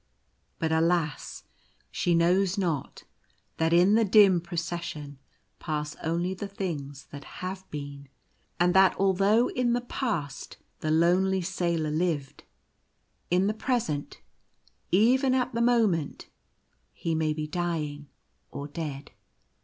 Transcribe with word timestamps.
But 0.57 0.71
alas! 0.71 1.43
she 1.91 2.15
knows 2.15 2.57
not 2.57 3.03
that 3.57 3.71
in 3.71 3.93
the 3.93 4.03
dim 4.03 4.41
Procession 4.41 5.19
pass 5.59 5.95
only 6.01 6.33
the 6.33 6.47
things 6.47 7.05
that 7.11 7.23
have 7.43 7.69
been; 7.69 8.09
and 8.59 8.73
that 8.73 8.95
although 8.99 9.49
in 9.49 9.73
the 9.73 9.81
past 9.81 10.57
the 10.79 10.89
lonely 10.89 11.43
Sailor 11.43 11.91
lived, 11.91 12.43
in 13.29 13.45
the 13.45 13.53
present— 13.53 14.21
even 15.11 15.35
at 15.35 15.53
the 15.53 15.61
moment— 15.61 16.29
he 17.03 17.13
may 17.13 17.31
be 17.31 17.45
dying 17.45 18.07
or 18.49 18.67
dead. 18.67 19.11